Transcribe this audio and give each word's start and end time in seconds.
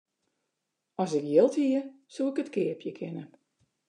As 1.01 1.11
ik 1.19 1.25
jild 1.31 1.53
hie, 1.59 1.81
soe 2.13 2.29
ik 2.31 2.39
it 2.43 2.53
keapje 2.55 2.91
kinne. 2.99 3.23